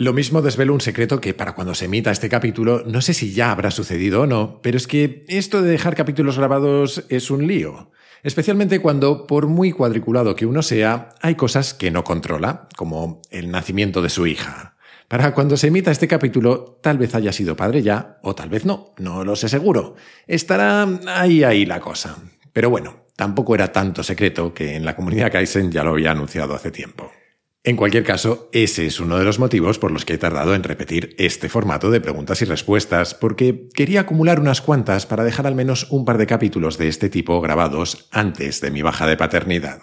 [0.00, 3.34] Lo mismo desvelo un secreto que para cuando se emita este capítulo no sé si
[3.34, 7.46] ya habrá sucedido o no, pero es que esto de dejar capítulos grabados es un
[7.46, 7.90] lío.
[8.22, 13.50] Especialmente cuando, por muy cuadriculado que uno sea, hay cosas que no controla, como el
[13.50, 14.74] nacimiento de su hija.
[15.06, 18.64] Para cuando se emita este capítulo, tal vez haya sido padre ya, o tal vez
[18.64, 19.96] no, no lo sé seguro.
[20.26, 22.16] Estará ahí ahí la cosa.
[22.54, 26.54] Pero bueno, tampoco era tanto secreto que en la comunidad Kaizen ya lo había anunciado
[26.54, 27.12] hace tiempo.
[27.62, 30.62] En cualquier caso, ese es uno de los motivos por los que he tardado en
[30.62, 35.54] repetir este formato de preguntas y respuestas, porque quería acumular unas cuantas para dejar al
[35.54, 39.82] menos un par de capítulos de este tipo grabados antes de mi baja de paternidad.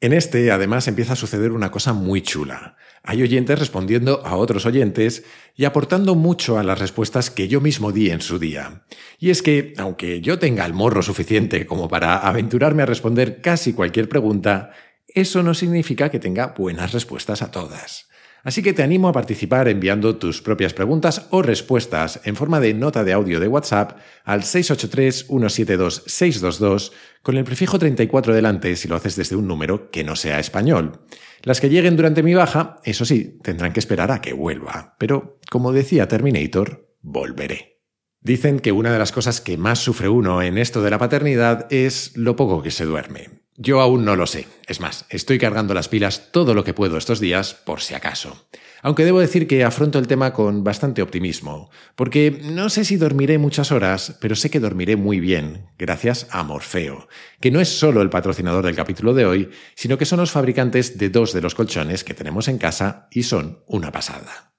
[0.00, 2.76] En este, además, empieza a suceder una cosa muy chula.
[3.04, 5.24] Hay oyentes respondiendo a otros oyentes
[5.54, 8.82] y aportando mucho a las respuestas que yo mismo di en su día.
[9.20, 13.72] Y es que, aunque yo tenga el morro suficiente como para aventurarme a responder casi
[13.72, 14.72] cualquier pregunta,
[15.14, 18.08] eso no significa que tenga buenas respuestas a todas.
[18.44, 22.74] Así que te animo a participar enviando tus propias preguntas o respuestas en forma de
[22.74, 29.16] nota de audio de WhatsApp al 683-172-622 con el prefijo 34 delante si lo haces
[29.16, 31.06] desde un número que no sea español.
[31.42, 34.94] Las que lleguen durante mi baja, eso sí, tendrán que esperar a que vuelva.
[34.98, 37.80] Pero, como decía Terminator, volveré.
[38.20, 41.66] Dicen que una de las cosas que más sufre uno en esto de la paternidad
[41.70, 43.43] es lo poco que se duerme.
[43.56, 44.48] Yo aún no lo sé.
[44.66, 48.48] Es más, estoy cargando las pilas todo lo que puedo estos días por si acaso.
[48.82, 53.38] Aunque debo decir que afronto el tema con bastante optimismo, porque no sé si dormiré
[53.38, 57.08] muchas horas, pero sé que dormiré muy bien, gracias a Morfeo,
[57.40, 60.98] que no es solo el patrocinador del capítulo de hoy, sino que son los fabricantes
[60.98, 64.52] de dos de los colchones que tenemos en casa y son una pasada.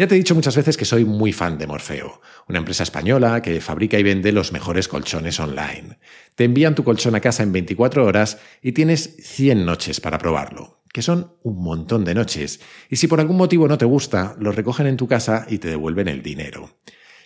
[0.00, 3.42] Ya te he dicho muchas veces que soy muy fan de Morfeo, una empresa española
[3.42, 5.98] que fabrica y vende los mejores colchones online.
[6.36, 10.80] Te envían tu colchón a casa en 24 horas y tienes 100 noches para probarlo,
[10.90, 14.52] que son un montón de noches, y si por algún motivo no te gusta, lo
[14.52, 16.78] recogen en tu casa y te devuelven el dinero.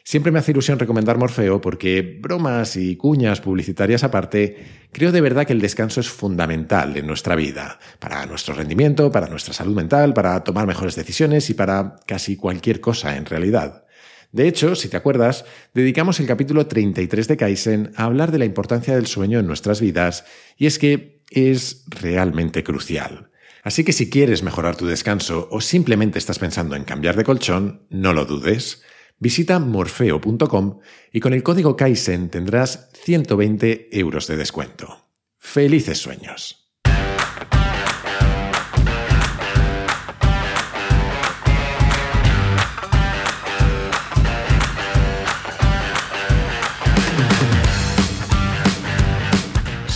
[0.07, 5.47] Siempre me hace ilusión recomendar Morfeo porque, bromas y cuñas publicitarias aparte, creo de verdad
[5.47, 10.13] que el descanso es fundamental en nuestra vida, para nuestro rendimiento, para nuestra salud mental,
[10.13, 13.87] para tomar mejores decisiones y para casi cualquier cosa en realidad.
[14.31, 18.45] De hecho, si te acuerdas, dedicamos el capítulo 33 de Kaizen a hablar de la
[18.45, 20.27] importancia del sueño en nuestras vidas,
[20.59, 23.31] y es que es realmente crucial.
[23.63, 27.87] Así que si quieres mejorar tu descanso o simplemente estás pensando en cambiar de colchón,
[27.89, 28.83] no lo dudes.
[29.19, 30.81] Visita morfeo.com
[31.13, 35.09] y con el código Kaizen tendrás 120 euros de descuento.
[35.39, 36.64] ¡Felices sueños!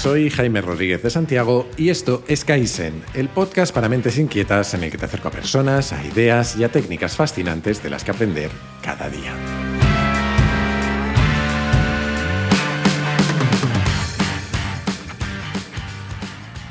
[0.01, 4.85] Soy Jaime Rodríguez de Santiago y esto es Kaizen, el podcast para mentes inquietas en
[4.85, 8.13] el que te acerco a personas, a ideas y a técnicas fascinantes de las que
[8.13, 8.49] aprender
[8.81, 9.35] cada día.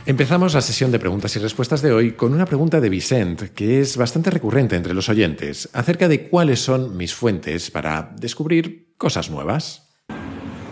[0.06, 3.82] Empezamos la sesión de preguntas y respuestas de hoy con una pregunta de Vicent, que
[3.82, 9.30] es bastante recurrente entre los oyentes, acerca de cuáles son mis fuentes para descubrir cosas
[9.30, 9.84] nuevas.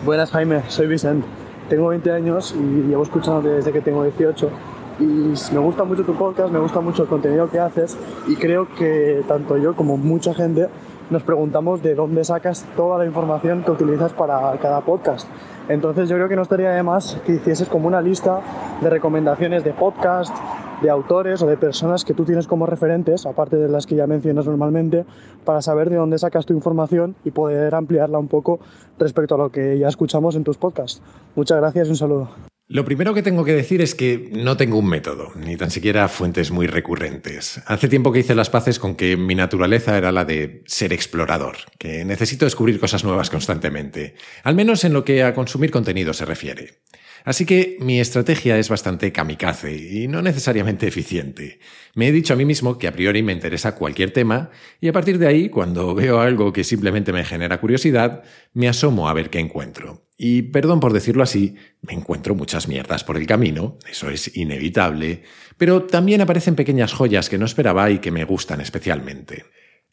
[0.06, 1.22] Buenas Jaime, soy Vicent.
[1.68, 4.50] Tengo 20 años y llevo escuchando desde que tengo 18
[4.98, 5.04] y
[5.52, 9.22] me gusta mucho tu podcast, me gusta mucho el contenido que haces y creo que
[9.28, 10.68] tanto yo como mucha gente
[11.10, 15.28] nos preguntamos de dónde sacas toda la información que utilizas para cada podcast.
[15.68, 18.40] Entonces yo creo que no estaría de más que hicieses como una lista
[18.80, 20.34] de recomendaciones de podcast,
[20.82, 24.06] de autores o de personas que tú tienes como referentes, aparte de las que ya
[24.06, 25.04] mencionas normalmente,
[25.44, 28.60] para saber de dónde sacas tu información y poder ampliarla un poco
[28.98, 31.02] respecto a lo que ya escuchamos en tus podcasts.
[31.34, 32.30] Muchas gracias y un saludo.
[32.68, 36.08] Lo primero que tengo que decir es que no tengo un método, ni tan siquiera
[36.08, 37.62] fuentes muy recurrentes.
[37.66, 41.58] Hace tiempo que hice las paces con que mi naturaleza era la de ser explorador,
[41.78, 46.24] que necesito descubrir cosas nuevas constantemente, al menos en lo que a consumir contenido se
[46.24, 46.78] refiere.
[47.26, 51.58] Así que mi estrategia es bastante kamikaze y no necesariamente eficiente.
[51.96, 54.50] Me he dicho a mí mismo que a priori me interesa cualquier tema
[54.80, 58.22] y a partir de ahí, cuando veo algo que simplemente me genera curiosidad,
[58.52, 60.06] me asomo a ver qué encuentro.
[60.16, 65.24] Y perdón por decirlo así, me encuentro muchas mierdas por el camino, eso es inevitable,
[65.58, 69.46] pero también aparecen pequeñas joyas que no esperaba y que me gustan especialmente.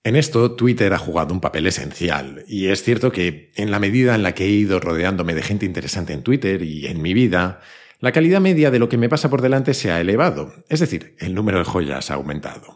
[0.06, 4.16] En esto, Twitter ha jugado un papel esencial, y es cierto que, en la medida
[4.16, 7.62] en la que he ido rodeándome de gente interesante en Twitter y en mi vida,
[8.02, 11.16] la calidad media de lo que me pasa por delante se ha elevado, es decir,
[11.20, 12.76] el número de joyas ha aumentado.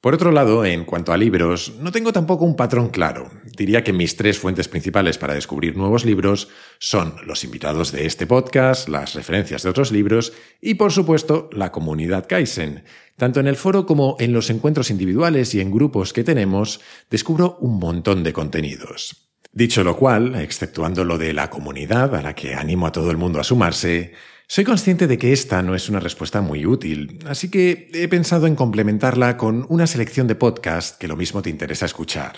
[0.00, 3.30] Por otro lado, en cuanto a libros, no tengo tampoco un patrón claro.
[3.56, 6.48] Diría que mis tres fuentes principales para descubrir nuevos libros
[6.78, 11.72] son los invitados de este podcast, las referencias de otros libros y, por supuesto, la
[11.72, 12.84] comunidad Kaizen.
[13.16, 17.56] Tanto en el foro como en los encuentros individuales y en grupos que tenemos, descubro
[17.60, 19.30] un montón de contenidos.
[19.50, 23.16] Dicho lo cual, exceptuando lo de la comunidad, a la que animo a todo el
[23.16, 24.12] mundo a sumarse,
[24.48, 28.46] soy consciente de que esta no es una respuesta muy útil, así que he pensado
[28.46, 32.36] en complementarla con una selección de podcasts que lo mismo te interesa escuchar.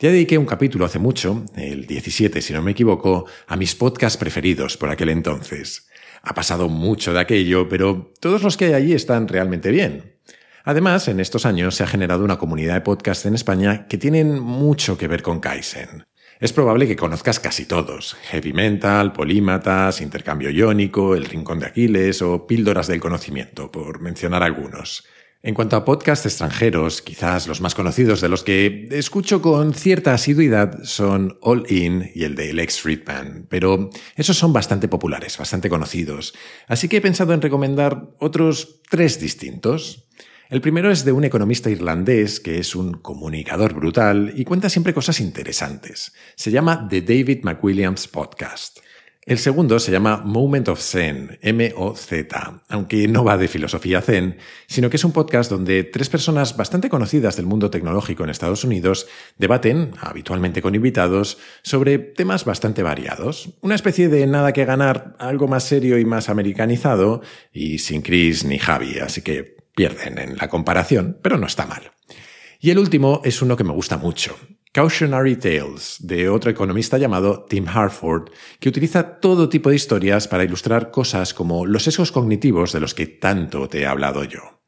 [0.00, 4.18] Ya dediqué un capítulo hace mucho, el 17 si no me equivoco, a mis podcasts
[4.18, 5.88] preferidos por aquel entonces.
[6.22, 10.16] Ha pasado mucho de aquello, pero todos los que hay allí están realmente bien.
[10.64, 14.38] Además, en estos años se ha generado una comunidad de podcasts en España que tienen
[14.40, 16.04] mucho que ver con Kaizen.
[16.40, 18.14] Es probable que conozcas casi todos.
[18.30, 24.44] Heavy Mental, Polímatas, Intercambio Iónico, El Rincón de Aquiles o Píldoras del Conocimiento, por mencionar
[24.44, 25.04] algunos.
[25.42, 30.14] En cuanto a podcasts extranjeros, quizás los más conocidos de los que escucho con cierta
[30.14, 35.68] asiduidad son All In y el de Lex Friedman, pero esos son bastante populares, bastante
[35.68, 36.34] conocidos,
[36.68, 40.08] así que he pensado en recomendar otros tres distintos.
[40.50, 44.94] El primero es de un economista irlandés que es un comunicador brutal y cuenta siempre
[44.94, 46.14] cosas interesantes.
[46.36, 48.78] Se llama The David McWilliams Podcast.
[49.26, 54.88] El segundo se llama Moment of Zen, M-O-Z, aunque no va de filosofía zen, sino
[54.88, 59.06] que es un podcast donde tres personas bastante conocidas del mundo tecnológico en Estados Unidos
[59.36, 63.50] debaten, habitualmente con invitados, sobre temas bastante variados.
[63.60, 67.20] Una especie de nada que ganar, algo más serio y más americanizado,
[67.52, 71.92] y sin Chris ni Javi, así que Pierden en la comparación, pero no está mal.
[72.58, 74.36] Y el último es uno que me gusta mucho.
[74.72, 80.42] Cautionary Tales, de otro economista llamado Tim Harford, que utiliza todo tipo de historias para
[80.42, 84.62] ilustrar cosas como los sesgos cognitivos de los que tanto te he hablado yo.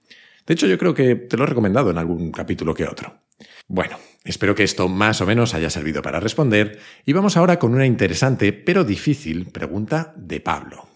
[0.47, 3.25] De hecho, yo creo que te lo he recomendado en algún capítulo que otro.
[3.67, 7.75] Bueno, espero que esto más o menos haya servido para responder y vamos ahora con
[7.75, 10.87] una interesante pero difícil pregunta de Pablo.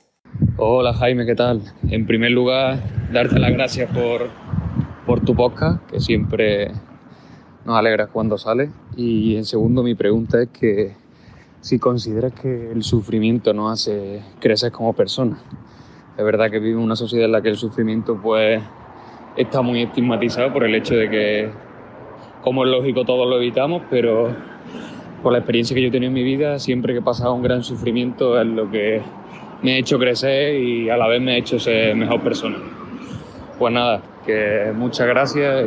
[0.56, 1.62] Hola Jaime, ¿qué tal?
[1.88, 2.80] En primer lugar,
[3.12, 4.30] darte las gracias por,
[5.06, 6.72] por tu podcast, que siempre
[7.64, 8.70] nos alegra cuando sale.
[8.96, 10.96] Y en segundo, mi pregunta es que
[11.60, 15.38] si consideras que el sufrimiento nos hace crecer como personas.
[16.18, 18.60] Es verdad que vivimos una sociedad en la que el sufrimiento pues
[19.36, 21.50] está muy estigmatizado por el hecho de que,
[22.42, 24.34] como es lógico, todos lo evitamos, pero
[25.22, 27.42] por la experiencia que yo he tenido en mi vida, siempre que he pasado un
[27.42, 29.00] gran sufrimiento es lo que
[29.64, 32.58] me ha hecho crecer y a la vez me ha hecho ser mejor persona.
[33.58, 35.64] Pues nada, que muchas gracias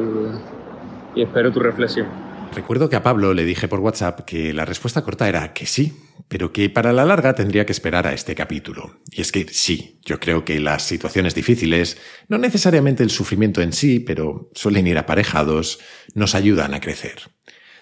[1.16, 2.06] y, y espero tu reflexión.
[2.54, 5.94] Recuerdo que a Pablo le dije por WhatsApp que la respuesta corta era que sí,
[6.28, 9.00] pero que para la larga tendría que esperar a este capítulo.
[9.12, 11.98] Y es que sí, yo creo que las situaciones difíciles,
[12.28, 15.80] no necesariamente el sufrimiento en sí, pero suelen ir aparejados,
[16.14, 17.16] nos ayudan a crecer.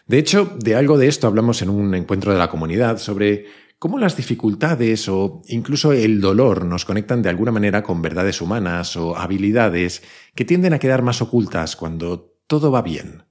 [0.07, 3.47] De hecho, de algo de esto hablamos en un encuentro de la comunidad sobre
[3.79, 8.95] cómo las dificultades o incluso el dolor nos conectan de alguna manera con verdades humanas
[8.95, 13.23] o habilidades que tienden a quedar más ocultas cuando todo va bien.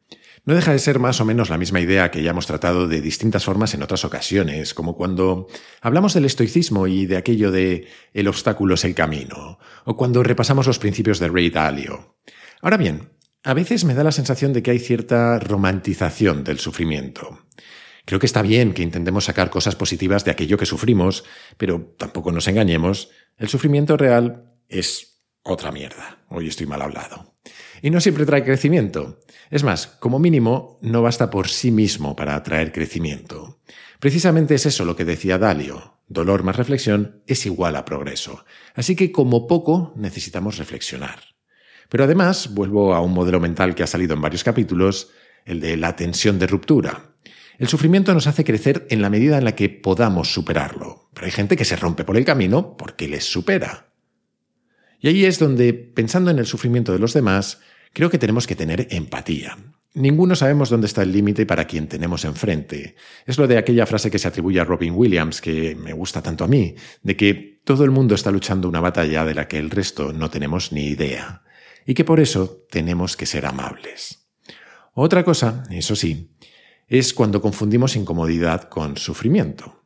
[0.47, 3.01] No deja de ser más o menos la misma idea que ya hemos tratado de
[3.01, 5.47] distintas formas en otras ocasiones, como cuando
[5.81, 10.67] hablamos del estoicismo y de aquello de el obstáculo es el camino, o cuando repasamos
[10.67, 12.17] los principios de Ray Dalio.
[12.61, 13.09] Ahora bien,
[13.43, 17.39] a veces me da la sensación de que hay cierta romantización del sufrimiento.
[18.05, 21.25] Creo que está bien que intentemos sacar cosas positivas de aquello que sufrimos,
[21.57, 26.25] pero tampoco nos engañemos, el sufrimiento real es otra mierda.
[26.29, 27.35] Hoy estoy mal hablado.
[27.83, 29.21] Y no siempre trae crecimiento.
[29.51, 33.61] Es más, como mínimo, no basta por sí mismo para atraer crecimiento.
[34.01, 36.01] Precisamente es eso lo que decía Dalio.
[36.09, 38.45] Dolor más reflexión es igual a progreso.
[38.75, 41.21] Así que como poco necesitamos reflexionar.
[41.89, 45.11] Pero además, vuelvo a un modelo mental que ha salido en varios capítulos,
[45.45, 47.14] el de la tensión de ruptura.
[47.59, 51.33] El sufrimiento nos hace crecer en la medida en la que podamos superarlo, pero hay
[51.33, 53.93] gente que se rompe por el camino porque les supera.
[55.01, 57.61] Y ahí es donde, pensando en el sufrimiento de los demás,
[57.93, 59.57] creo que tenemos que tener empatía.
[59.93, 62.97] Ninguno sabemos dónde está el límite para quien tenemos enfrente.
[63.27, 66.43] Es lo de aquella frase que se atribuye a Robin Williams, que me gusta tanto
[66.43, 69.71] a mí, de que todo el mundo está luchando una batalla de la que el
[69.71, 71.43] resto no tenemos ni idea,
[71.87, 74.27] y que por eso tenemos que ser amables.
[74.95, 76.34] Otra cosa, eso sí,
[76.89, 79.85] es cuando confundimos incomodidad con sufrimiento.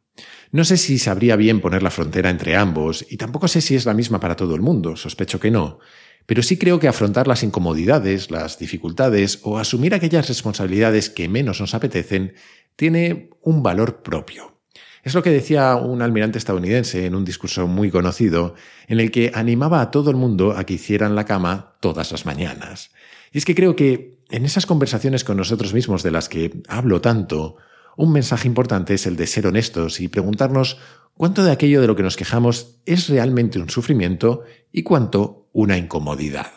[0.50, 3.84] No sé si sabría bien poner la frontera entre ambos, y tampoco sé si es
[3.84, 5.78] la misma para todo el mundo, sospecho que no,
[6.28, 11.60] pero sí creo que afrontar las incomodidades, las dificultades o asumir aquellas responsabilidades que menos
[11.60, 12.34] nos apetecen
[12.76, 14.58] tiene un valor propio.
[15.02, 18.54] Es lo que decía un almirante estadounidense en un discurso muy conocido,
[18.88, 22.26] en el que animaba a todo el mundo a que hicieran la cama todas las
[22.26, 22.90] mañanas.
[23.32, 27.00] Y es que creo que en esas conversaciones con nosotros mismos de las que hablo
[27.00, 27.56] tanto,
[27.96, 30.78] un mensaje importante es el de ser honestos y preguntarnos
[31.14, 35.76] cuánto de aquello de lo que nos quejamos es realmente un sufrimiento y cuánto una
[35.76, 36.52] incomodidad.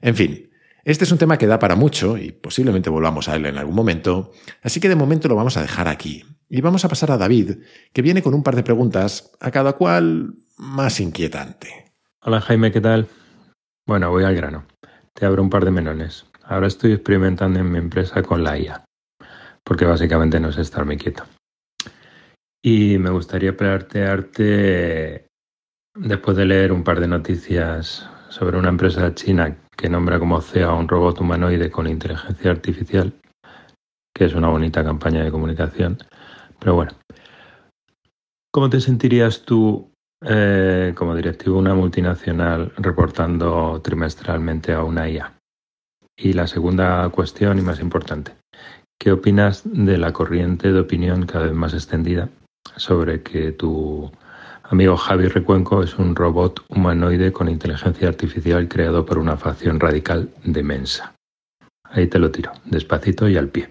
[0.00, 0.50] En fin,
[0.84, 3.74] este es un tema que da para mucho y posiblemente volvamos a él en algún
[3.74, 6.24] momento, así que de momento lo vamos a dejar aquí.
[6.48, 7.62] Y vamos a pasar a David,
[7.94, 11.94] que viene con un par de preguntas, a cada cual más inquietante.
[12.20, 13.08] Hola Jaime, ¿qué tal?
[13.86, 14.66] Bueno, voy al grano.
[15.14, 16.26] Te abro un par de melones.
[16.52, 18.84] Ahora estoy experimentando en mi empresa con la IA,
[19.64, 21.24] porque básicamente no sé estarme quieto.
[22.62, 25.28] Y me gustaría plantearte,
[25.94, 30.68] después de leer un par de noticias sobre una empresa china que nombra como CEO
[30.68, 33.14] a un robot humanoide con inteligencia artificial,
[34.14, 35.96] que es una bonita campaña de comunicación.
[36.58, 36.92] Pero bueno,
[38.50, 39.90] ¿cómo te sentirías tú
[40.22, 45.38] eh, como directivo de una multinacional reportando trimestralmente a una IA?
[46.22, 48.32] Y la segunda cuestión y más importante,
[48.96, 52.28] ¿qué opinas de la corriente de opinión cada vez más extendida
[52.76, 54.08] sobre que tu
[54.62, 60.30] amigo Javi Recuenco es un robot humanoide con inteligencia artificial creado por una facción radical
[60.44, 61.12] de Mensa.
[61.90, 63.68] Ahí te lo tiro, despacito y al pie.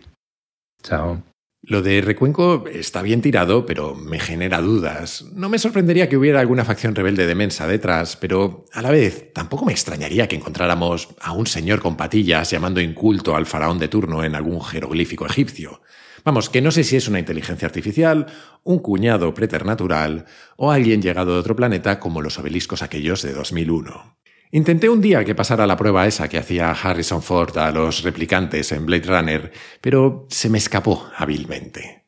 [0.84, 1.24] Chao.
[1.64, 5.26] Lo de Recuenco está bien tirado, pero me genera dudas.
[5.36, 9.32] No me sorprendería que hubiera alguna facción rebelde de Mensa detrás, pero a la vez
[9.32, 13.90] tampoco me extrañaría que encontráramos a un señor con patillas llamando inculto al faraón de
[13.90, 15.82] turno en algún jeroglífico egipcio.
[16.24, 18.26] Vamos, que no sé si es una inteligencia artificial,
[18.64, 20.26] un cuñado preternatural
[20.56, 24.21] o alguien llegado de otro planeta como los obeliscos aquellos de 2001.
[24.54, 28.74] Intenté un día que pasara la prueba esa que hacía Harrison Ford a los replicantes
[28.74, 32.04] en Blade Runner, pero se me escapó hábilmente.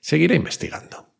[0.00, 1.14] Seguiré investigando.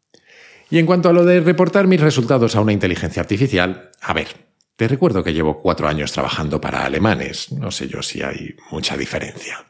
[0.70, 4.26] Y en cuanto a lo de reportar mis resultados a una inteligencia artificial, a ver,
[4.74, 8.96] te recuerdo que llevo cuatro años trabajando para alemanes, no sé yo si hay mucha
[8.96, 9.64] diferencia.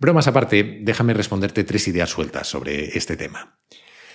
[0.00, 3.56] Bromas aparte, déjame responderte tres ideas sueltas sobre este tema.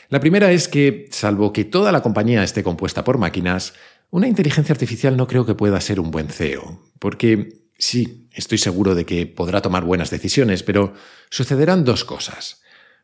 [0.10, 3.76] La primera es que, salvo que toda la compañía esté compuesta por máquinas,
[4.12, 8.96] una inteligencia artificial no creo que pueda ser un buen CEO, porque sí, estoy seguro
[8.96, 10.94] de que podrá tomar buenas decisiones, pero
[11.30, 12.62] sucederán dos cosas.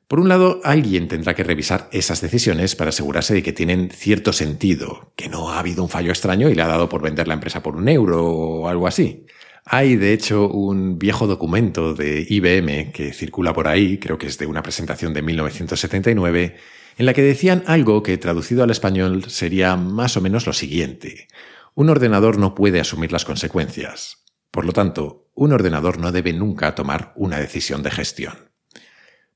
[0.07, 4.33] Por un lado, alguien tendrá que revisar esas decisiones para asegurarse de que tienen cierto
[4.33, 7.33] sentido, que no ha habido un fallo extraño y le ha dado por vender la
[7.33, 9.25] empresa por un euro o algo así.
[9.65, 14.37] Hay, de hecho, un viejo documento de IBM que circula por ahí, creo que es
[14.37, 16.55] de una presentación de 1979,
[16.97, 21.27] en la que decían algo que traducido al español sería más o menos lo siguiente.
[21.73, 24.23] Un ordenador no puede asumir las consecuencias.
[24.51, 28.51] Por lo tanto, un ordenador no debe nunca tomar una decisión de gestión.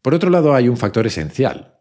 [0.02, 1.80] Por otro lado, hay un factor esencial,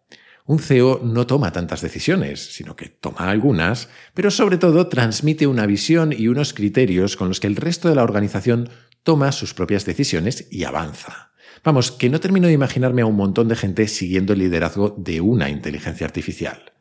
[0.48, 5.66] un CEO no toma tantas decisiones, sino que toma algunas, pero sobre todo transmite una
[5.66, 8.70] visión y unos criterios con los que el resto de la organización
[9.02, 11.32] toma sus propias decisiones y avanza.
[11.68, 15.20] Vamos, que no termino de imaginarme a un montón de gente siguiendo el liderazgo de
[15.20, 16.72] una inteligencia artificial.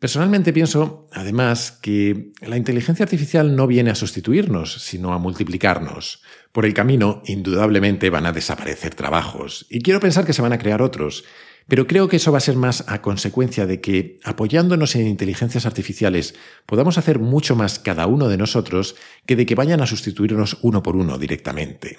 [0.00, 6.24] Personalmente pienso, además, que la inteligencia artificial no viene a sustituirnos, sino a multiplicarnos.
[6.50, 10.58] Por el camino, indudablemente van a desaparecer trabajos, y quiero pensar que se van a
[10.58, 11.24] crear otros,
[11.68, 15.66] pero creo que eso va a ser más a consecuencia de que, apoyándonos en inteligencias
[15.66, 16.34] artificiales,
[16.66, 20.82] podamos hacer mucho más cada uno de nosotros que de que vayan a sustituirnos uno
[20.82, 21.96] por uno directamente.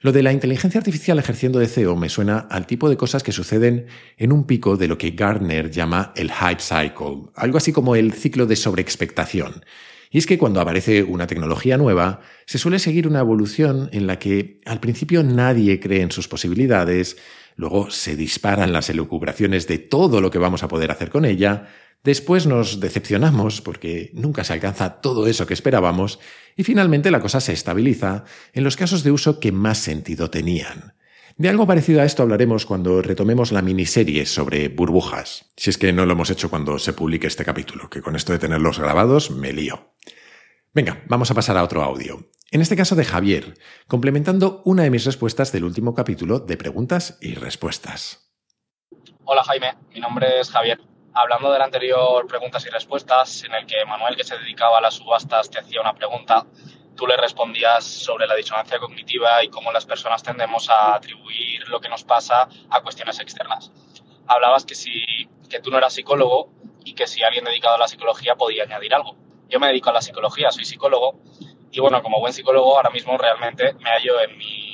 [0.00, 3.32] Lo de la inteligencia artificial ejerciendo de CEO me suena al tipo de cosas que
[3.32, 3.86] suceden
[4.16, 8.12] en un pico de lo que Gardner llama el hype cycle, algo así como el
[8.12, 9.64] ciclo de sobreexpectación.
[10.10, 14.20] Y es que cuando aparece una tecnología nueva, se suele seguir una evolución en la
[14.20, 17.16] que al principio nadie cree en sus posibilidades,
[17.56, 21.68] luego se disparan las elucubraciones de todo lo que vamos a poder hacer con ella,
[22.04, 26.18] después nos decepcionamos porque nunca se alcanza todo eso que esperábamos,
[26.56, 30.94] y finalmente la cosa se estabiliza en los casos de uso que más sentido tenían.
[31.36, 35.92] De algo parecido a esto hablaremos cuando retomemos la miniserie sobre burbujas, si es que
[35.92, 39.30] no lo hemos hecho cuando se publique este capítulo, que con esto de tenerlos grabados
[39.30, 39.94] me lío.
[40.74, 42.28] Venga, vamos a pasar a otro audio.
[42.50, 43.54] En este caso de Javier,
[43.86, 48.32] complementando una de mis respuestas del último capítulo de preguntas y respuestas.
[49.24, 50.80] Hola Jaime, mi nombre es Javier.
[51.20, 54.80] Hablando de la anterior preguntas y respuestas, en el que Manuel, que se dedicaba a
[54.80, 56.46] las subastas, te hacía una pregunta,
[56.94, 61.80] tú le respondías sobre la disonancia cognitiva y cómo las personas tendemos a atribuir lo
[61.80, 63.72] que nos pasa a cuestiones externas.
[64.28, 66.52] Hablabas que, si, que tú no eras psicólogo
[66.84, 69.16] y que si alguien dedicado a la psicología podía añadir algo.
[69.48, 71.18] Yo me dedico a la psicología, soy psicólogo
[71.72, 74.67] y bueno, como buen psicólogo, ahora mismo realmente me hallo en mi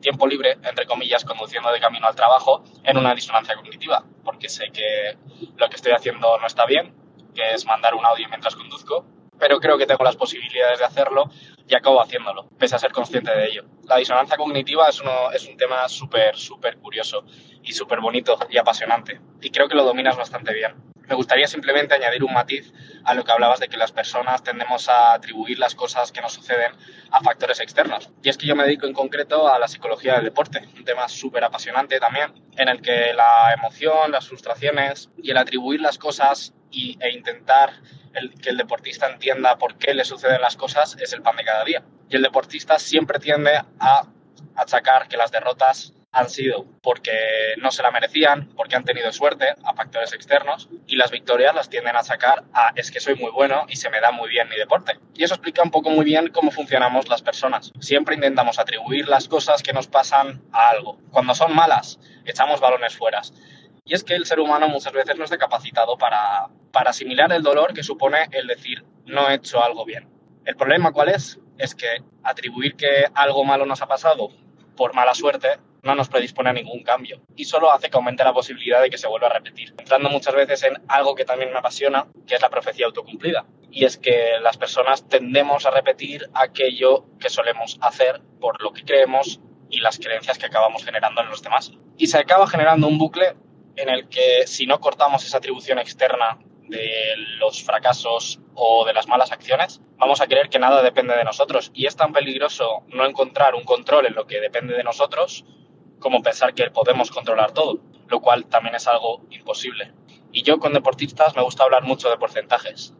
[0.00, 4.70] tiempo libre, entre comillas, conduciendo de camino al trabajo en una disonancia cognitiva, porque sé
[4.72, 5.16] que
[5.56, 6.94] lo que estoy haciendo no está bien,
[7.34, 9.06] que es mandar un audio mientras conduzco,
[9.38, 11.30] pero creo que tengo las posibilidades de hacerlo
[11.66, 13.64] y acabo haciéndolo, pese a ser consciente de ello.
[13.84, 17.24] La disonancia cognitiva es, uno, es un tema súper, súper curioso
[17.62, 20.74] y súper bonito y apasionante, y creo que lo dominas bastante bien.
[21.08, 22.72] Me gustaría simplemente añadir un matiz
[23.04, 26.34] a lo que hablabas de que las personas tendemos a atribuir las cosas que nos
[26.34, 26.72] suceden
[27.10, 28.10] a factores externos.
[28.22, 31.08] Y es que yo me dedico en concreto a la psicología del deporte, un tema
[31.08, 36.52] súper apasionante también, en el que la emoción, las frustraciones y el atribuir las cosas
[36.70, 37.72] y, e intentar
[38.42, 41.64] que el deportista entienda por qué le suceden las cosas es el pan de cada
[41.64, 41.82] día.
[42.10, 44.06] Y el deportista siempre tiende a
[44.56, 47.12] achacar que las derrotas han sido porque
[47.58, 51.68] no se la merecían, porque han tenido suerte a factores externos y las victorias las
[51.68, 54.48] tienden a sacar a es que soy muy bueno y se me da muy bien
[54.48, 54.98] mi deporte.
[55.14, 57.72] Y eso explica un poco muy bien cómo funcionamos las personas.
[57.80, 60.98] Siempre intentamos atribuir las cosas que nos pasan a algo.
[61.10, 63.20] Cuando son malas, echamos balones fuera.
[63.84, 67.42] Y es que el ser humano muchas veces no está capacitado para, para asimilar el
[67.42, 70.08] dolor que supone el decir no he hecho algo bien.
[70.44, 71.38] El problema cuál es?
[71.58, 74.30] Es que atribuir que algo malo nos ha pasado
[74.76, 78.32] por mala suerte no nos predispone a ningún cambio y solo hace que aumente la
[78.32, 81.58] posibilidad de que se vuelva a repetir, entrando muchas veces en algo que también me
[81.58, 83.46] apasiona, que es la profecía autocumplida.
[83.70, 88.82] Y es que las personas tendemos a repetir aquello que solemos hacer por lo que
[88.82, 91.72] creemos y las creencias que acabamos generando en los demás.
[91.96, 93.34] Y se acaba generando un bucle
[93.76, 99.06] en el que si no cortamos esa atribución externa de los fracasos o de las
[99.06, 101.70] malas acciones, vamos a creer que nada depende de nosotros.
[101.74, 105.44] Y es tan peligroso no encontrar un control en lo que depende de nosotros
[105.98, 109.92] como pensar que podemos controlar todo, lo cual también es algo imposible.
[110.32, 112.94] Y yo con deportistas me gusta hablar mucho de porcentajes,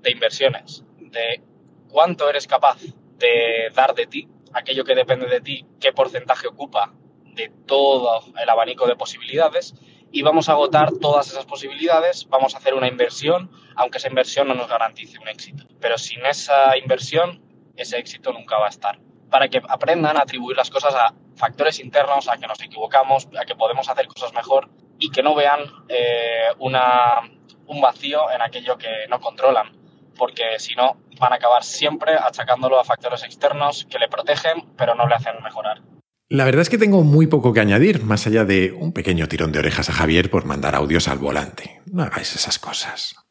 [0.00, 1.42] de inversiones, de
[1.88, 2.78] cuánto eres capaz
[3.18, 6.92] de dar de ti, aquello que depende de ti, qué porcentaje ocupa
[7.24, 9.74] de todo el abanico de posibilidades
[10.10, 14.46] y vamos a agotar todas esas posibilidades, vamos a hacer una inversión, aunque esa inversión
[14.46, 15.64] no nos garantice un éxito.
[15.80, 17.40] Pero sin esa inversión,
[17.76, 19.00] ese éxito nunca va a estar.
[19.30, 23.44] Para que aprendan a atribuir las cosas a factores internos, a que nos equivocamos, a
[23.44, 27.20] que podemos hacer cosas mejor y que no vean eh, una,
[27.66, 29.72] un vacío en aquello que no controlan,
[30.16, 34.94] porque si no van a acabar siempre achacándolo a factores externos que le protegen pero
[34.94, 35.80] no le hacen mejorar.
[36.28, 39.52] La verdad es que tengo muy poco que añadir, más allá de un pequeño tirón
[39.52, 41.82] de orejas a Javier por mandar audios al volante.
[41.84, 43.21] No hagáis esas cosas.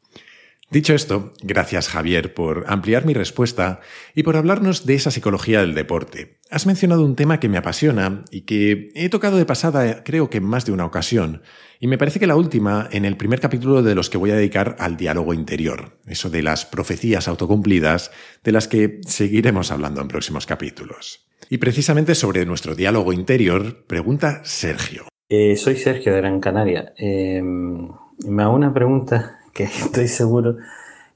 [0.71, 3.81] Dicho esto, gracias Javier por ampliar mi respuesta
[4.15, 6.37] y por hablarnos de esa psicología del deporte.
[6.49, 10.37] Has mencionado un tema que me apasiona y que he tocado de pasada creo que
[10.37, 11.41] en más de una ocasión,
[11.81, 14.35] y me parece que la última en el primer capítulo de los que voy a
[14.35, 20.07] dedicar al diálogo interior, eso de las profecías autocumplidas de las que seguiremos hablando en
[20.07, 21.27] próximos capítulos.
[21.49, 25.03] Y precisamente sobre nuestro diálogo interior, pregunta Sergio.
[25.27, 26.93] Eh, soy Sergio de Gran Canaria.
[26.97, 30.57] Eh, me hago una pregunta que estoy seguro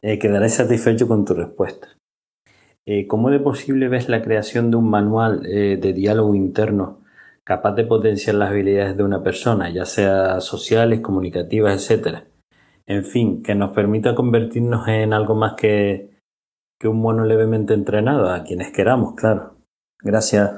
[0.01, 1.87] eh, quedarás satisfecho con tu respuesta.
[2.85, 7.01] Eh, ¿Cómo de posible ves la creación de un manual de diálogo interno
[7.43, 12.25] capaz de potenciar las habilidades de una persona, ya sea sociales, comunicativas, etcétera?
[12.85, 16.11] En fin, que nos permita convertirnos en algo más que,
[16.79, 19.55] que un mono levemente entrenado, a quienes queramos, claro.
[20.01, 20.51] Gracias.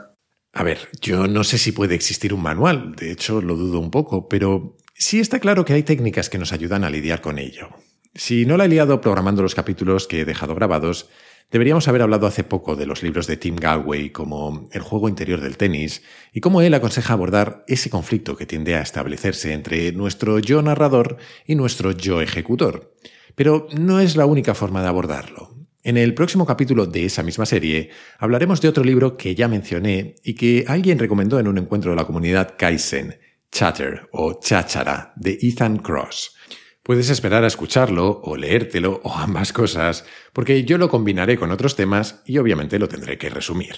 [0.53, 3.91] A ver, yo no sé si puede existir un manual, de hecho lo dudo un
[3.91, 7.69] poco, pero sí está claro que hay técnicas que nos ayudan a lidiar con ello.
[8.15, 11.07] Si no la he liado programando los capítulos que he dejado grabados,
[11.51, 15.39] deberíamos haber hablado hace poco de los libros de Tim Galway como El juego interior
[15.39, 16.01] del tenis
[16.33, 21.17] y cómo él aconseja abordar ese conflicto que tiende a establecerse entre nuestro yo narrador
[21.45, 22.95] y nuestro yo ejecutor.
[23.35, 25.55] Pero no es la única forma de abordarlo.
[25.83, 30.15] En el próximo capítulo de esa misma serie hablaremos de otro libro que ya mencioné
[30.23, 33.19] y que alguien recomendó en un encuentro de la comunidad Kaizen,
[33.51, 36.35] Chatter o Cháchara, de Ethan Cross.
[36.83, 41.75] Puedes esperar a escucharlo o leértelo o ambas cosas, porque yo lo combinaré con otros
[41.75, 43.75] temas y obviamente lo tendré que resumir.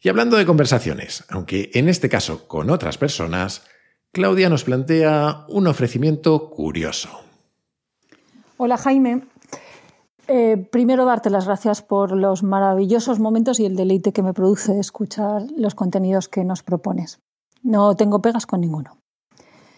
[0.00, 3.66] Y hablando de conversaciones, aunque en este caso con otras personas,
[4.12, 7.08] Claudia nos plantea un ofrecimiento curioso.
[8.58, 9.22] Hola Jaime,
[10.28, 14.78] eh, primero, darte las gracias por los maravillosos momentos y el deleite que me produce
[14.78, 17.20] escuchar los contenidos que nos propones.
[17.64, 18.98] No tengo pegas con ninguno.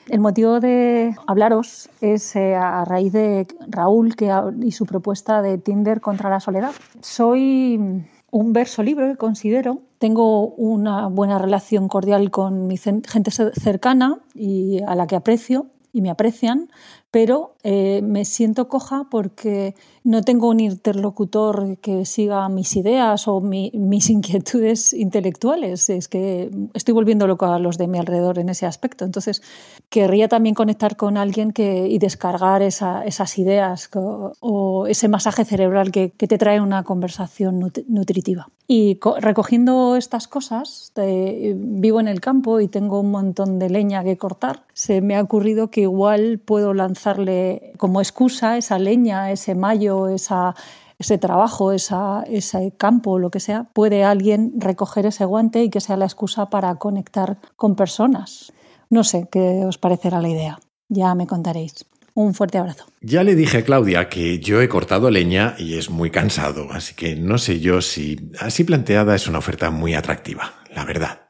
[0.08, 4.14] El motivo de hablaros es eh, a raíz de Raúl
[4.62, 6.72] y su propuesta de Tinder contra la soledad.
[7.00, 9.82] Soy un verso libre, considero.
[9.98, 16.02] Tengo una buena relación cordial con mi gente cercana y a la que aprecio y
[16.02, 16.68] me aprecian,
[17.16, 19.74] pero eh, me siento coja porque
[20.04, 25.88] no tengo un interlocutor que siga mis ideas o mis inquietudes intelectuales.
[25.88, 29.06] Es que estoy volviendo loco a los de mi alrededor en ese aspecto.
[29.06, 29.40] Entonces,
[29.88, 36.10] querría también conectar con alguien que, y descargar esas ideas o, ese masaje cerebral que,
[36.10, 38.48] te trae una conversación nutritiva.
[38.68, 44.16] Y recogiendo estas cosas, vivo en el campo y tengo un montón de leña que
[44.16, 44.64] cortar.
[44.72, 46.74] Se me ha ocurrido que igual puedo
[47.06, 54.02] lanzarle como excusa esa leña, ese mayo, ese trabajo, ese campo, lo que sea, puede
[54.02, 58.52] alguien recoger ese guante y que sea la excusa para conectar con personas.
[58.90, 60.58] No sé qué os parecerá la idea.
[60.88, 61.86] Ya me contaréis.
[62.14, 62.86] Un fuerte abrazo.
[63.02, 66.94] Ya le dije a Claudia que yo he cortado leña y es muy cansado, así
[66.94, 71.25] que no sé yo si así planteada es una oferta muy atractiva, la verdad.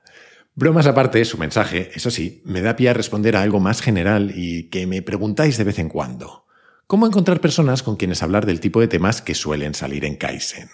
[0.58, 4.32] Bromas aparte, su mensaje, eso sí, me da pie a responder a algo más general
[4.34, 6.46] y que me preguntáis de vez en cuando.
[6.86, 10.70] ¿Cómo encontrar personas con quienes hablar del tipo de temas que suelen salir en Kaizen?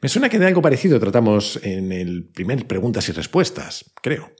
[0.00, 4.30] Me suena que de algo parecido tratamos en el primer preguntas y respuestas, creo.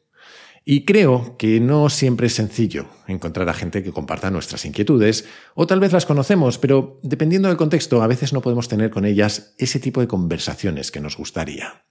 [0.64, 5.24] Y creo que no siempre es sencillo encontrar a gente que comparta nuestras inquietudes,
[5.56, 9.04] o tal vez las conocemos, pero dependiendo del contexto, a veces no podemos tener con
[9.04, 11.82] ellas ese tipo de conversaciones que nos gustaría.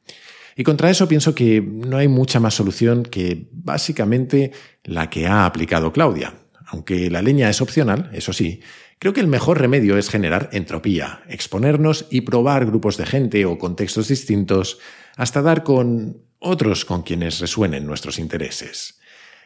[0.56, 4.52] Y contra eso pienso que no hay mucha más solución que básicamente
[4.84, 6.36] la que ha aplicado Claudia.
[6.68, 8.62] Aunque la leña es opcional, eso sí,
[8.98, 13.58] creo que el mejor remedio es generar entropía, exponernos y probar grupos de gente o
[13.58, 14.80] contextos distintos
[15.18, 19.00] hasta dar con otros con quienes resuenen nuestros intereses.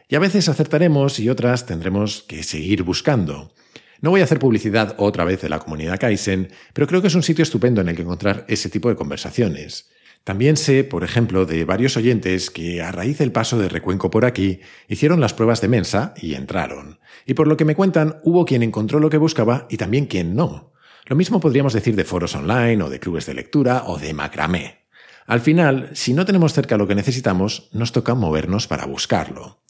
[0.08, 3.54] Y a veces acertaremos y otras tendremos que seguir buscando.
[4.02, 7.16] No voy a hacer publicidad otra vez de la comunidad Kaizen, pero creo que es
[7.16, 9.90] un sitio estupendo en el que encontrar ese tipo de conversaciones.
[10.30, 14.26] También sé, por ejemplo, de varios oyentes que a raíz del paso de Recuenco por
[14.26, 17.00] aquí hicieron las pruebas de Mensa y entraron.
[17.26, 20.36] Y por lo que me cuentan, hubo quien encontró lo que buscaba y también quien
[20.36, 20.72] no.
[21.08, 24.86] Lo mismo podríamos decir de foros online o de clubes de lectura o de macramé.
[25.26, 29.64] Al final, si no tenemos cerca lo que necesitamos, nos toca movernos para buscarlo.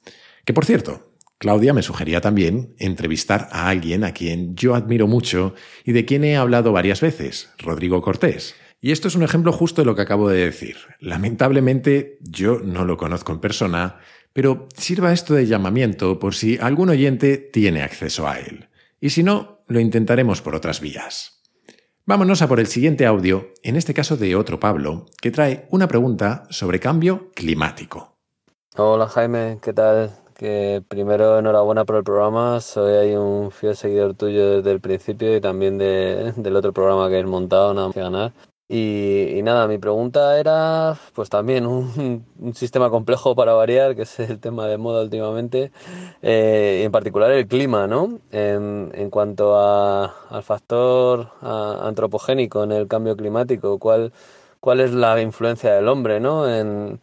[0.43, 5.55] Que por cierto, Claudia me sugería también entrevistar a alguien a quien yo admiro mucho
[5.85, 8.55] y de quien he hablado varias veces, Rodrigo Cortés.
[8.81, 10.77] Y esto es un ejemplo justo de lo que acabo de decir.
[10.99, 13.99] Lamentablemente yo no lo conozco en persona,
[14.31, 18.69] pero sirva esto de llamamiento por si algún oyente tiene acceso a él.
[19.01, 21.41] Y si no, lo intentaremos por otras vías.
[22.05, 25.87] Vámonos a por el siguiente audio, en este caso de otro Pablo, que trae una
[25.87, 28.17] pregunta sobre cambio climático.
[28.77, 30.11] Hola Jaime, ¿qué tal?
[30.33, 35.35] Que primero enhorabuena por el programa, soy ahí un fiel seguidor tuyo desde el principio
[35.35, 38.31] y también del otro programa que he montado, Nada que ganar.
[38.71, 44.39] Y, nada, mi pregunta era, pues también un, sistema complejo para variar, que es el
[44.39, 45.71] tema de moda últimamente,
[46.21, 48.19] eh, en particular el clima, ¿no?
[48.31, 54.13] En, en cuanto a, al factor antropogénico en el cambio climático, ¿cuál,
[54.59, 56.47] cuál es la influencia del hombre, ¿no?
[56.47, 56.99] En,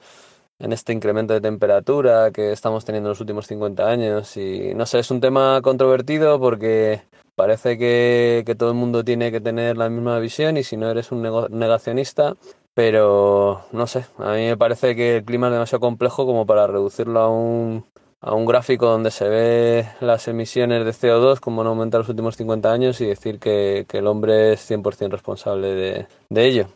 [0.59, 4.37] en este incremento de temperatura que estamos teniendo en los últimos 50 años.
[4.37, 7.03] Y no sé, es un tema controvertido porque
[7.37, 11.13] Parece que, todo el mundo tiene que tener la misma visión y si no eres
[11.13, 11.21] un
[11.51, 12.35] negacionista,
[12.73, 16.67] pero no sé, a mí me parece que el clima es demasiado complejo como para
[16.67, 17.85] reducirlo a un,
[18.23, 22.37] a un gráfico donde se ve las emisiones de CO2 como han aumentado los últimos
[22.37, 26.69] 50 años y decir que, el hombre es 100% responsable de, ello.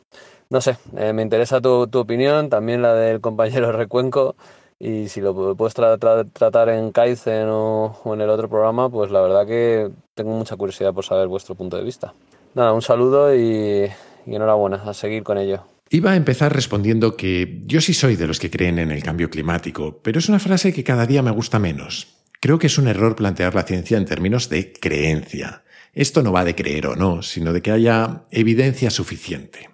[0.51, 4.37] No sé, eh, me interesa tu, tu opinión, también la del compañero Recuenco
[4.83, 9.47] y si lo puedes tratar en Kaizen o, en el otro programa, pues la verdad
[9.47, 9.91] que
[10.25, 12.15] tengo mucha curiosidad por saber vuestro punto de vista.
[12.55, 13.91] Nada, un saludo y,
[14.27, 15.65] enhorabuena, a seguir con ello.
[15.91, 19.31] Iba a empezar respondiendo que yo sí soy de los que creen en el cambio
[19.31, 22.09] climático, pero es una frase que cada día me gusta menos.
[22.41, 25.65] Creo que es un error plantear la ciencia en términos de creencia.
[25.93, 29.71] Esto no va de creer o no, sino de que haya evidencia suficiente.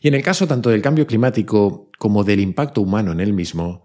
[0.00, 3.84] Y en el caso tanto del cambio climático como del impacto humano en él mismo,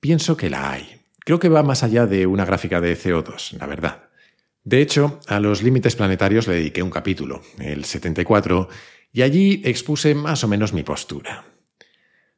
[0.00, 1.00] Pienso que la hay.
[1.24, 4.05] Creo que va más allá de una gráfica de CO2, la verdad.
[4.66, 8.68] De hecho, a los límites planetarios le dediqué un capítulo, el 74,
[9.12, 11.44] y allí expuse más o menos mi postura.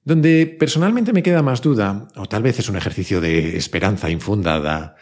[0.05, 4.97] Donde personalmente me queda más duda, o tal vez es un ejercicio de esperanza infundada,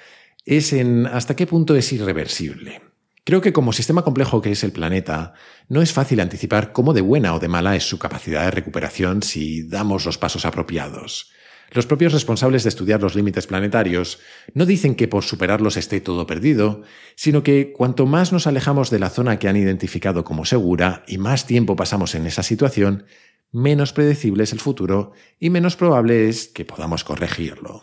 [0.44, 2.80] es en hasta qué punto es irreversible.
[3.24, 5.32] Creo que como sistema complejo que es el planeta,
[5.68, 9.24] no es fácil anticipar cómo de buena o de mala es su capacidad de recuperación
[9.24, 11.32] si damos los pasos apropiados.
[11.72, 14.20] Los propios responsables de estudiar los límites planetarios
[14.54, 16.82] no dicen que por superarlos esté todo perdido,
[17.16, 21.18] sino que cuanto más nos alejamos de la zona que han identificado como segura y
[21.18, 23.04] más tiempo pasamos en esa situación,
[23.52, 27.82] menos predecible es el futuro y menos probable es que podamos corregirlo.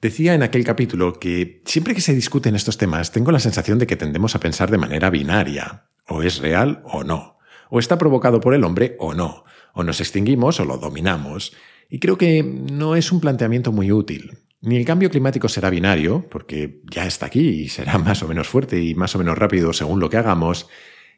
[0.00, 3.86] Decía en aquel capítulo que siempre que se discuten estos temas tengo la sensación de
[3.86, 5.84] que tendemos a pensar de manera binaria.
[6.08, 7.38] O es real o no.
[7.68, 9.44] O está provocado por el hombre o no.
[9.74, 11.52] O nos extinguimos o lo dominamos.
[11.90, 14.38] Y creo que no es un planteamiento muy útil.
[14.62, 18.48] Ni el cambio climático será binario, porque ya está aquí y será más o menos
[18.48, 20.68] fuerte y más o menos rápido según lo que hagamos,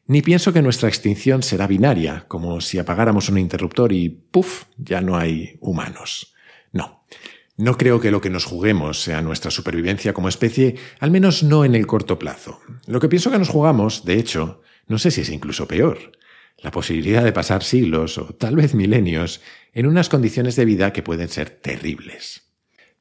[0.07, 4.65] ni pienso que nuestra extinción será binaria, como si apagáramos un interruptor y ¡puf!
[4.77, 6.35] ya no hay humanos.
[6.73, 7.05] No.
[7.57, 11.65] No creo que lo que nos juguemos sea nuestra supervivencia como especie, al menos no
[11.65, 12.61] en el corto plazo.
[12.87, 16.13] Lo que pienso que nos jugamos, de hecho, no sé si es incluso peor,
[16.59, 19.41] la posibilidad de pasar siglos o tal vez milenios
[19.73, 22.43] en unas condiciones de vida que pueden ser terribles.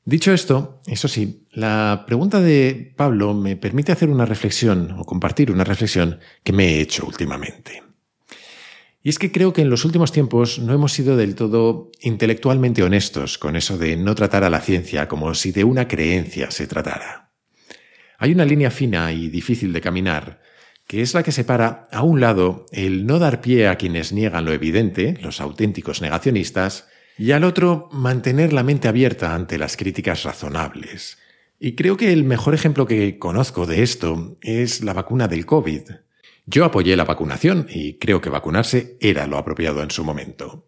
[0.04, 5.52] Dicho esto, eso sí, la pregunta de Pablo me permite hacer una reflexión o compartir
[5.52, 7.84] una reflexión que me he hecho últimamente.
[9.04, 12.84] Y es que creo que en los últimos tiempos no hemos sido del todo intelectualmente
[12.84, 16.68] honestos con eso de no tratar a la ciencia como si de una creencia se
[16.68, 17.32] tratara.
[18.18, 20.42] Hay una línea fina y difícil de caminar,
[20.92, 24.44] que es la que separa, a un lado, el no dar pie a quienes niegan
[24.44, 30.24] lo evidente, los auténticos negacionistas, y al otro mantener la mente abierta ante las críticas
[30.24, 31.18] razonables.
[31.62, 35.92] Y creo que el mejor ejemplo que conozco de esto es la vacuna del COVID.
[36.46, 40.68] Yo apoyé la vacunación y creo que vacunarse era lo apropiado en su momento.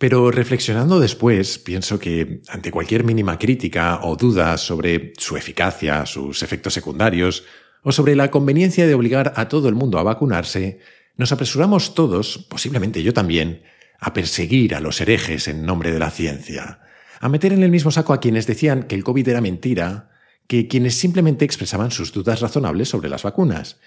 [0.00, 6.42] Pero reflexionando después, pienso que ante cualquier mínima crítica o duda sobre su eficacia, sus
[6.42, 7.44] efectos secundarios,
[7.82, 10.80] o sobre la conveniencia de obligar a todo el mundo a vacunarse,
[11.16, 13.62] nos apresuramos todos, posiblemente yo también,
[13.98, 16.80] a perseguir a los herejes en nombre de la ciencia,
[17.20, 20.10] a meter en el mismo saco a quienes decían que el COVID era mentira,
[20.46, 23.78] que quienes simplemente expresaban sus dudas razonables sobre las vacunas.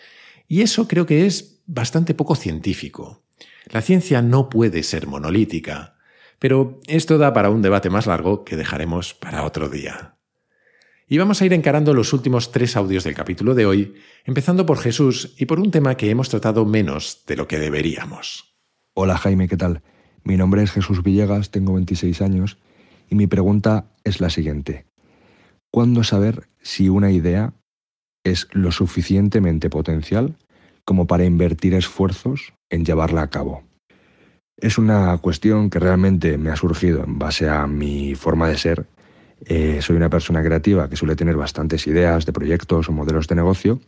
[0.47, 3.23] Y eso creo que es bastante poco científico.
[3.71, 5.95] La ciencia no puede ser monolítica,
[6.39, 10.15] pero esto da para un debate más largo que dejaremos para otro día.
[11.13, 13.93] Y vamos a ir encarando los últimos tres audios del capítulo de hoy,
[14.25, 18.55] empezando por Jesús y por un tema que hemos tratado menos de lo que deberíamos.
[18.95, 19.83] Hola Jaime, ¿qué tal?
[20.23, 22.57] Mi nombre es Jesús Villegas, tengo 26 años
[23.11, 24.87] y mi pregunta es la siguiente.
[25.69, 27.53] ¿Cuándo saber si una idea
[28.23, 30.35] es lo suficientemente potencial
[30.83, 33.61] como para invertir esfuerzos en llevarla a cabo?
[34.57, 38.87] Es una cuestión que realmente me ha surgido en base a mi forma de ser.
[39.45, 43.35] Eh, soy una persona creativa que suele tener bastantes ideas de proyectos o modelos de
[43.35, 43.79] negocio,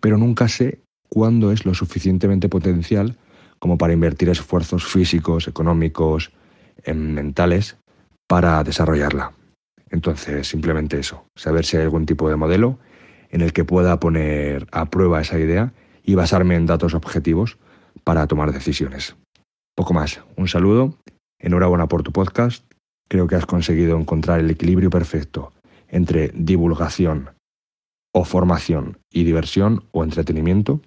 [0.00, 3.16] pero nunca sé cuándo es lo suficientemente potencial
[3.58, 6.32] como para invertir esfuerzos físicos, económicos,
[6.86, 7.76] mentales
[8.26, 9.32] para desarrollarla.
[9.90, 12.78] Entonces, simplemente eso, saber si hay algún tipo de modelo
[13.30, 15.72] en el que pueda poner a prueba esa idea
[16.02, 17.58] y basarme en datos objetivos
[18.02, 19.16] para tomar decisiones.
[19.76, 20.98] Poco más, un saludo,
[21.38, 22.64] enhorabuena por tu podcast,
[23.08, 25.52] creo que has conseguido encontrar el equilibrio perfecto
[25.88, 27.30] entre divulgación
[28.12, 30.80] o formación y diversión o entretenimiento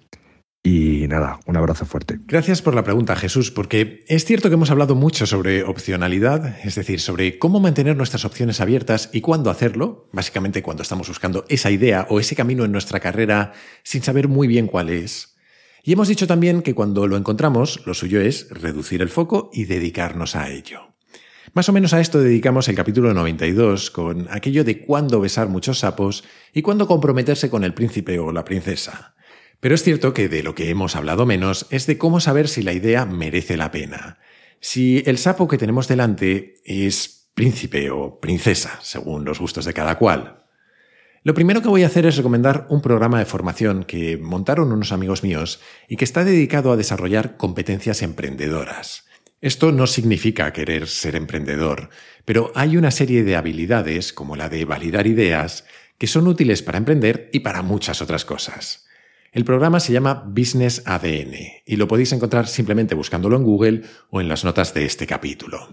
[0.66, 2.18] y nada, un abrazo fuerte.
[2.26, 6.74] Gracias por la pregunta, Jesús, porque es cierto que hemos hablado mucho sobre opcionalidad, es
[6.74, 11.70] decir, sobre cómo mantener nuestras opciones abiertas y cuándo hacerlo, básicamente cuando estamos buscando esa
[11.70, 13.52] idea o ese camino en nuestra carrera
[13.84, 15.36] sin saber muy bien cuál es.
[15.84, 19.66] Y hemos dicho también que cuando lo encontramos, lo suyo es reducir el foco y
[19.66, 20.95] dedicarnos a ello.
[21.54, 25.78] Más o menos a esto dedicamos el capítulo 92, con aquello de cuándo besar muchos
[25.78, 29.14] sapos y cuándo comprometerse con el príncipe o la princesa.
[29.60, 32.62] Pero es cierto que de lo que hemos hablado menos es de cómo saber si
[32.62, 34.18] la idea merece la pena.
[34.60, 39.96] Si el sapo que tenemos delante es príncipe o princesa, según los gustos de cada
[39.98, 40.44] cual.
[41.22, 44.92] Lo primero que voy a hacer es recomendar un programa de formación que montaron unos
[44.92, 49.06] amigos míos y que está dedicado a desarrollar competencias emprendedoras.
[49.40, 51.90] Esto no significa querer ser emprendedor,
[52.24, 55.66] pero hay una serie de habilidades, como la de validar ideas,
[55.98, 58.86] que son útiles para emprender y para muchas otras cosas.
[59.32, 61.34] El programa se llama Business ADN
[61.66, 65.68] y lo podéis encontrar simplemente buscándolo en Google o en las notas de este capítulo.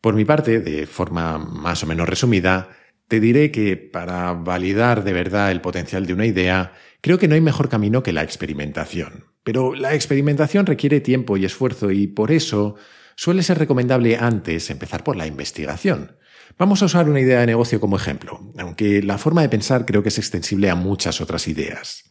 [0.00, 2.70] Por mi parte, de forma más o menos resumida,
[3.06, 7.36] te diré que para validar de verdad el potencial de una idea, creo que no
[7.36, 9.26] hay mejor camino que la experimentación.
[9.44, 12.74] Pero la experimentación requiere tiempo y esfuerzo y por eso
[13.16, 16.16] suele ser recomendable antes empezar por la investigación.
[16.58, 20.02] Vamos a usar una idea de negocio como ejemplo, aunque la forma de pensar creo
[20.02, 22.04] que es extensible a muchas otras ideas.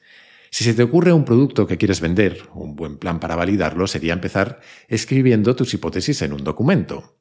[0.50, 4.14] Si se te ocurre un producto que quieres vender, un buen plan para validarlo sería
[4.14, 7.18] empezar escribiendo tus hipótesis en un documento.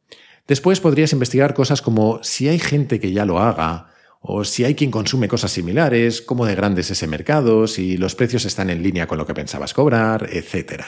[0.47, 3.89] Después podrías investigar cosas como si hay gente que ya lo haga,
[4.21, 8.15] o si hay quien consume cosas similares, cómo de grande es ese mercado, si los
[8.15, 10.83] precios están en línea con lo que pensabas cobrar, etc.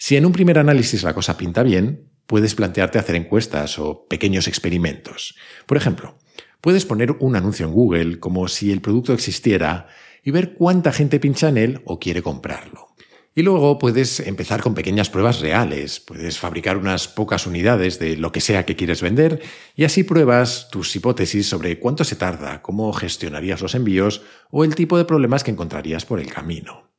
[0.00, 4.48] Si en un primer análisis la cosa pinta bien, puedes plantearte hacer encuestas o pequeños
[4.48, 5.36] experimentos.
[5.66, 6.18] Por ejemplo,
[6.60, 9.86] Puedes poner un anuncio en Google como si el producto existiera
[10.22, 12.88] y ver cuánta gente pincha en él o quiere comprarlo.
[13.34, 18.32] Y luego puedes empezar con pequeñas pruebas reales, puedes fabricar unas pocas unidades de lo
[18.32, 19.40] que sea que quieres vender
[19.74, 24.74] y así pruebas tus hipótesis sobre cuánto se tarda, cómo gestionarías los envíos o el
[24.74, 26.89] tipo de problemas que encontrarías por el camino.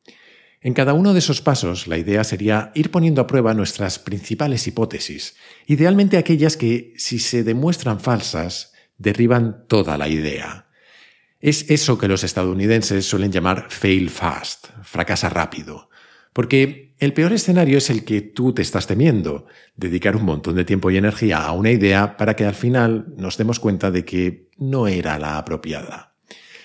[0.64, 4.68] En cada uno de esos pasos, la idea sería ir poniendo a prueba nuestras principales
[4.68, 10.68] hipótesis, idealmente aquellas que, si se demuestran falsas, derriban toda la idea.
[11.40, 15.90] Es eso que los estadounidenses suelen llamar fail fast, fracasa rápido.
[16.32, 20.66] Porque el peor escenario es el que tú te estás temiendo, dedicar un montón de
[20.66, 24.52] tiempo y energía a una idea para que al final nos demos cuenta de que
[24.58, 26.11] no era la apropiada.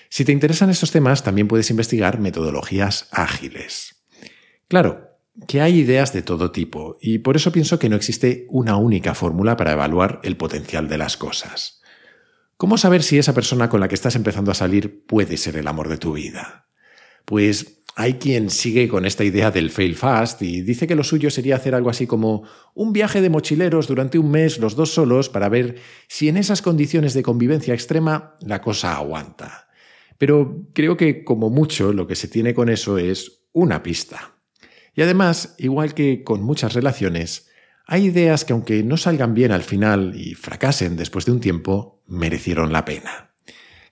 [0.09, 4.03] Si te interesan estos temas, también puedes investigar metodologías ágiles.
[4.67, 5.07] Claro,
[5.47, 9.13] que hay ideas de todo tipo, y por eso pienso que no existe una única
[9.13, 11.81] fórmula para evaluar el potencial de las cosas.
[12.57, 15.67] ¿Cómo saber si esa persona con la que estás empezando a salir puede ser el
[15.67, 16.67] amor de tu vida?
[17.25, 21.29] Pues hay quien sigue con esta idea del fail fast y dice que lo suyo
[21.29, 22.43] sería hacer algo así como
[22.73, 25.75] un viaje de mochileros durante un mes los dos solos para ver
[26.07, 29.66] si en esas condiciones de convivencia extrema la cosa aguanta.
[30.17, 34.35] Pero creo que como mucho lo que se tiene con eso es una pista.
[34.95, 37.49] Y además, igual que con muchas relaciones,
[37.85, 42.01] hay ideas que aunque no salgan bien al final y fracasen después de un tiempo,
[42.07, 43.31] merecieron la pena.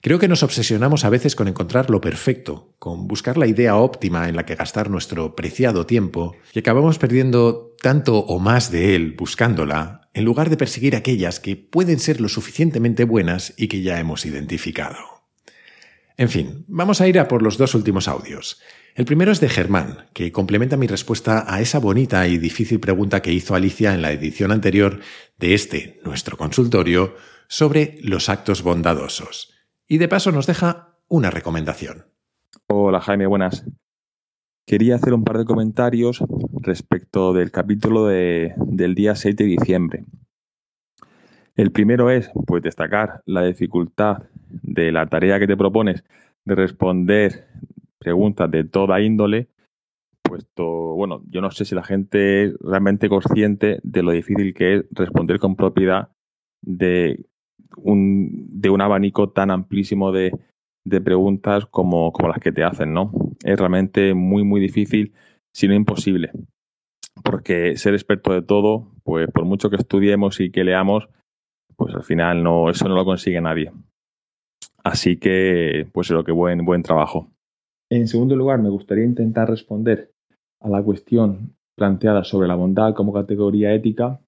[0.02, 4.28] Creo que nos obsesionamos a veces con encontrar lo perfecto, con buscar la idea óptima
[4.28, 9.14] en la que gastar nuestro preciado tiempo, y acabamos perdiendo tanto o más de él
[9.18, 13.98] buscándola, en lugar de perseguir aquellas que pueden ser lo suficientemente buenas y que ya
[13.98, 15.15] hemos identificado.
[16.18, 18.58] En fin, vamos a ir a por los dos últimos audios.
[18.94, 23.20] El primero es de Germán, que complementa mi respuesta a esa bonita y difícil pregunta
[23.20, 25.00] que hizo Alicia en la edición anterior
[25.38, 27.14] de este, nuestro consultorio,
[27.48, 29.52] sobre los actos bondadosos.
[29.86, 32.06] Y de paso nos deja una recomendación.
[32.66, 33.66] Hola Jaime, buenas.
[34.66, 36.24] Quería hacer un par de comentarios
[36.62, 40.04] respecto del capítulo del día 6 de diciembre.
[41.54, 46.04] El primero es, pues, destacar la dificultad de la tarea que te propones
[46.44, 47.46] de responder
[47.98, 49.48] preguntas de toda índole,
[50.22, 54.76] puesto, bueno, yo no sé si la gente es realmente consciente de lo difícil que
[54.76, 56.08] es responder con propiedad
[56.62, 57.24] de
[57.76, 60.32] un, de un abanico tan amplísimo de,
[60.84, 63.10] de preguntas como, como, las que te hacen, ¿no?
[63.44, 65.12] Es realmente muy, muy difícil,
[65.52, 66.30] si no imposible.
[67.24, 71.08] Porque ser experto de todo, pues por mucho que estudiemos y que leamos,
[71.76, 73.72] pues al final no, eso no lo consigue nadie.
[74.86, 77.28] Así que, pues lo que buen, buen trabajo.
[77.90, 80.12] En segundo lugar, me gustaría intentar responder
[80.62, 84.20] a la cuestión planteada sobre la bondad como categoría ética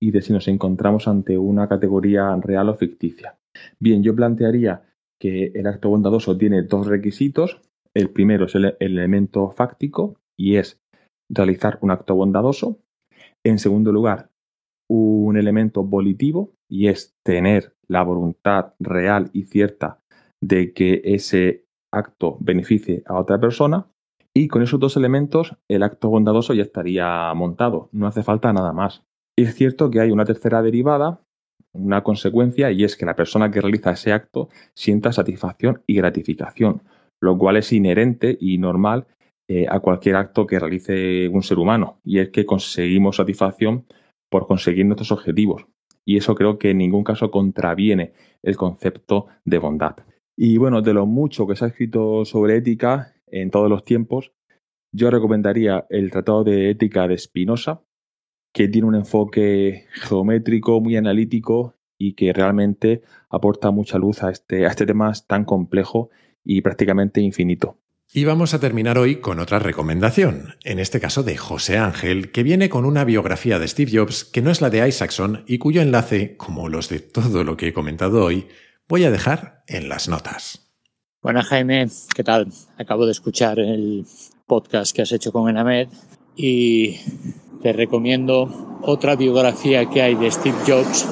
[0.00, 3.38] y de si nos encontramos ante una categoría real o ficticia.
[3.80, 4.84] Bien, yo plantearía
[5.20, 7.60] que el acto bondadoso tiene dos requisitos.
[7.92, 10.80] El primero es el, elemento fáctico y es
[11.28, 12.78] realizar un acto bondadoso.
[13.44, 14.30] En segundo lugar,
[14.88, 20.00] un elemento volitivo y es tener la voluntad real y cierta
[20.40, 23.86] de que ese acto beneficie a otra persona.
[24.34, 27.88] Y con esos dos elementos el acto bondadoso ya estaría montado.
[27.92, 29.04] No hace falta nada más.
[29.36, 31.20] Es cierto que hay una tercera derivada,
[31.72, 36.82] una consecuencia, y es que la persona que realiza ese acto sienta satisfacción y gratificación,
[37.20, 39.06] lo cual es inherente y normal
[39.48, 43.86] eh, a cualquier acto que realice un ser humano, y es que conseguimos satisfacción
[44.28, 45.66] por conseguir nuestros objetivos.
[46.04, 48.12] Y eso creo que en ningún caso contraviene
[48.42, 49.96] el concepto de bondad.
[50.36, 54.32] Y bueno, de lo mucho que se ha escrito sobre ética en todos los tiempos,
[54.92, 57.82] yo recomendaría el Tratado de Ética de Spinoza,
[58.54, 64.64] que tiene un enfoque geométrico, muy analítico y que realmente aporta mucha luz a este,
[64.64, 66.10] a este tema tan complejo
[66.42, 67.76] y prácticamente infinito.
[68.10, 72.42] Y vamos a terminar hoy con otra recomendación, en este caso de José Ángel, que
[72.42, 75.82] viene con una biografía de Steve Jobs que no es la de Isaacson y cuyo
[75.82, 78.46] enlace, como los de todo lo que he comentado hoy,
[78.88, 80.70] voy a dejar en las notas.
[81.20, 82.48] Buenas Jaime, ¿qué tal?
[82.78, 84.06] Acabo de escuchar el
[84.46, 85.88] podcast que has hecho con Enamed
[86.34, 86.96] y
[87.62, 91.06] te recomiendo otra biografía que hay de Steve Jobs,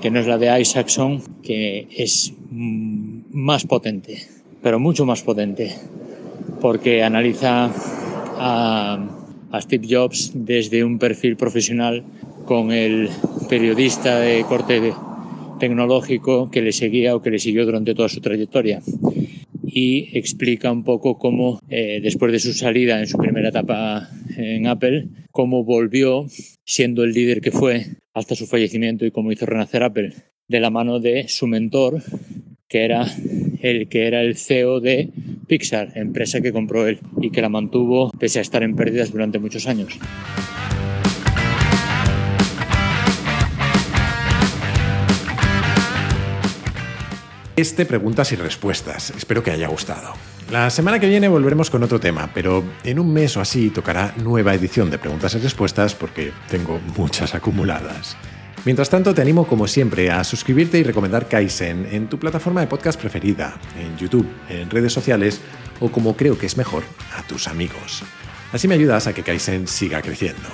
[0.00, 4.26] que no es la de Isaacson, que es más potente,
[4.62, 5.74] pero mucho más potente,
[6.60, 7.70] porque analiza
[8.36, 9.14] a,
[9.60, 12.04] Steve Jobs desde un perfil profesional
[12.44, 13.08] con el
[13.48, 14.92] periodista de corte
[15.58, 18.82] tecnológico que le seguía o que le siguió durante toda su trayectoria
[19.64, 24.66] y explica un poco cómo, eh, después de su salida en su primera etapa en
[24.66, 26.26] Apple, cómo volvió
[26.64, 30.12] siendo el líder que fue hasta su fallecimiento y cómo hizo renacer Apple.
[30.48, 32.02] de la mano de su mentor,
[32.68, 33.06] que era
[33.62, 35.10] el que era el CEO de
[35.46, 39.38] Pixar, empresa que compró él y que la mantuvo pese a estar en pérdidas durante
[39.38, 39.98] muchos años.
[47.58, 49.10] Este preguntas y respuestas.
[49.10, 50.14] Espero que haya gustado.
[50.52, 54.14] La semana que viene volveremos con otro tema, pero en un mes o así tocará
[54.22, 58.16] nueva edición de preguntas y respuestas porque tengo muchas acumuladas.
[58.64, 62.66] Mientras tanto, te animo como siempre a suscribirte y recomendar Kaizen en tu plataforma de
[62.66, 65.40] podcast preferida, en YouTube, en redes sociales
[65.80, 66.82] o como creo que es mejor,
[67.16, 68.02] a tus amigos.
[68.52, 70.48] Así me ayudas a que Kaizen siga creciendo.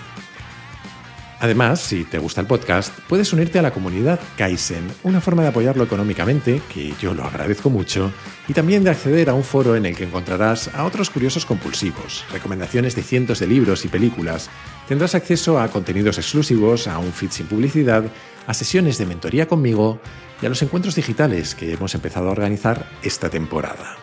[1.45, 5.49] Además, si te gusta el podcast, puedes unirte a la comunidad Kaizen, una forma de
[5.49, 8.11] apoyarlo económicamente, que yo lo agradezco mucho,
[8.49, 12.25] y también de acceder a un foro en el que encontrarás a otros curiosos compulsivos,
[12.33, 14.49] recomendaciones de cientos de libros y películas,
[14.89, 18.05] tendrás acceso a contenidos exclusivos, a un feed sin publicidad,
[18.47, 20.01] a sesiones de mentoría conmigo
[20.41, 23.99] y a los encuentros digitales que hemos empezado a organizar esta temporada.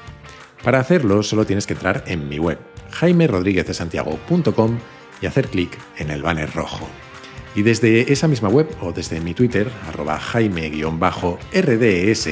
[0.64, 2.60] Para hacerlo solo tienes que entrar en mi web,
[2.92, 4.78] jaimerodriguezdesantiago.com
[5.24, 6.88] y hacer clic en el banner rojo.
[7.56, 12.30] Y desde esa misma web o desde mi Twitter, arroba jaime-rds,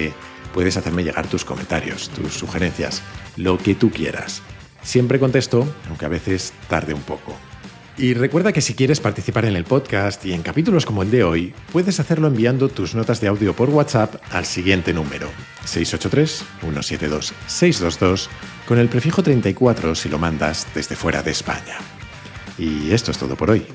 [0.53, 3.01] puedes hacerme llegar tus comentarios, tus sugerencias,
[3.35, 4.41] lo que tú quieras.
[4.81, 7.35] Siempre contesto, aunque a veces tarde un poco.
[7.97, 11.25] Y recuerda que si quieres participar en el podcast y en capítulos como el de
[11.25, 15.27] hoy, puedes hacerlo enviando tus notas de audio por WhatsApp al siguiente número,
[15.65, 18.29] 683-172-622,
[18.65, 21.75] con el prefijo 34 si lo mandas desde fuera de España.
[22.57, 23.65] Y esto es todo por hoy.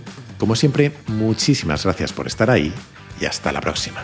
[0.45, 2.71] Como siempre, muchísimas gracias por estar ahí
[3.19, 4.03] y hasta la próxima.